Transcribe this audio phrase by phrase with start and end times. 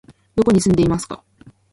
[0.35, 1.23] どこに住んでいますか？